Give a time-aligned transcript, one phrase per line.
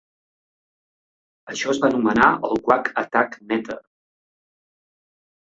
[1.53, 3.79] Això es va anomenar el Quack Attack Meter.